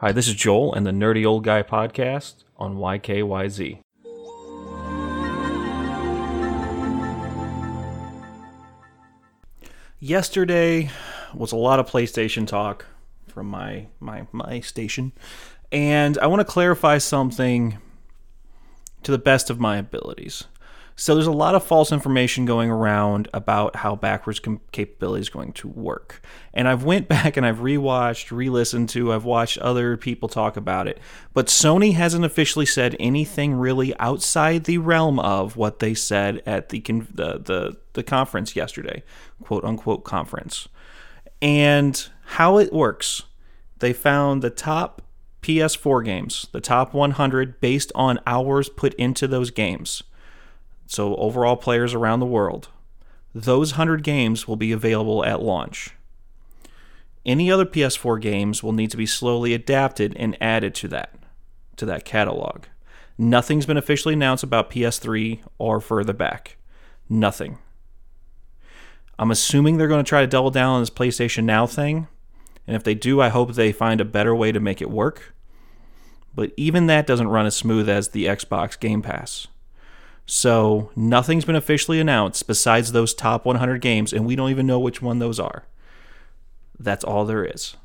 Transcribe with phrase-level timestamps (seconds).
[0.00, 3.80] Hi, this is Joel and the Nerdy Old Guy podcast on YKYZ.
[9.98, 10.90] Yesterday
[11.34, 12.86] was a lot of PlayStation talk
[13.26, 15.10] from my my my station,
[15.72, 17.78] and I want to clarify something
[19.02, 20.44] to the best of my abilities.
[21.00, 25.28] So there's a lot of false information going around about how backwards com- capability is
[25.28, 26.20] going to work.
[26.52, 30.88] And I've went back and I've rewatched, re-listened to, I've watched other people talk about
[30.88, 30.98] it.
[31.32, 36.70] But Sony hasn't officially said anything really outside the realm of what they said at
[36.70, 39.04] the con- the, the the conference yesterday,
[39.40, 40.66] quote unquote conference.
[41.40, 43.22] And how it works,
[43.78, 45.02] they found the top
[45.42, 50.02] PS4 games, the top 100 based on hours put into those games
[50.88, 52.68] so overall players around the world,
[53.34, 55.90] those 100 games will be available at launch.
[57.26, 61.14] Any other PS4 games will need to be slowly adapted and added to that
[61.76, 62.64] to that catalog.
[63.18, 66.56] Nothing's been officially announced about PS3 or further back.
[67.08, 67.58] Nothing.
[69.18, 72.08] I'm assuming they're going to try to double down on this PlayStation Now thing,
[72.66, 75.34] and if they do, I hope they find a better way to make it work.
[76.34, 79.48] But even that doesn't run as smooth as the Xbox Game Pass.
[80.30, 84.78] So nothing's been officially announced besides those top 100 games, and we don't even know
[84.78, 85.64] which one those are.
[86.78, 87.76] That's all there is.